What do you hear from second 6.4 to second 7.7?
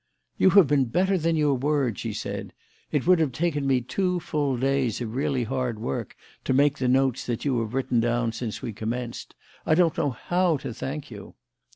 to make the notes that you